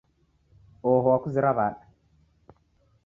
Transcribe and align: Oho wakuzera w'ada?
Oho 0.91 1.07
wakuzera 1.13 1.49
w'ada? 1.59 1.85